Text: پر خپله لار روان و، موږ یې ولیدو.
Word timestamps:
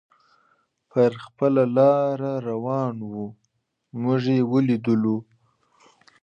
پر 0.89 1.11
خپله 1.25 1.63
لار 1.77 2.17
روان 2.47 2.95
و، 3.11 3.13
موږ 4.01 4.23
یې 4.35 4.39
ولیدو. 4.51 5.15